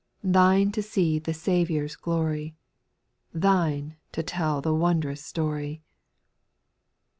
[0.23, 2.55] Thine to see the Saviour's glory,
[3.35, 5.83] Thine to tell the wondrous story.